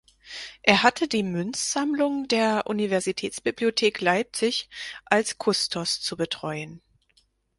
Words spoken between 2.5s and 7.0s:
Universitätsbibliothek Leipzig als Kustos zu betreuen.